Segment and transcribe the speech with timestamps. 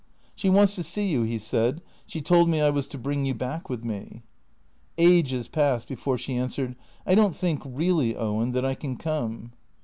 [0.35, 3.35] "She wants to see you," he said." She told me I was to bring you
[3.35, 4.23] back with me."
[4.97, 9.51] Ages passed before she answered." I don't think, really, Owen, that I can come."